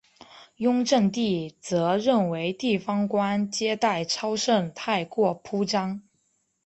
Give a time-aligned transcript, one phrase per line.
[0.55, 6.01] 雍正帝则认为地方官接待超盛太过铺张。